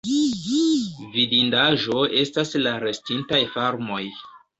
Vidindaĵo 1.15 1.99
estas 2.21 2.53
la 2.63 2.73
restintaj 2.85 3.43
farmoj. 3.57 4.01